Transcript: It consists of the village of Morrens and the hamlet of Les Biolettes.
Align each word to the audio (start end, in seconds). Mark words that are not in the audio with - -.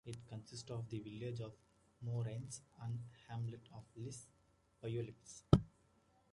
It 0.03 0.25
consists 0.25 0.71
of 0.71 0.89
the 0.89 0.97
village 0.97 1.41
of 1.41 1.51
Morrens 2.03 2.61
and 2.83 2.97
the 2.99 3.09
hamlet 3.29 3.69
of 3.71 3.83
Les 3.95 4.25
Biolettes. 4.81 5.43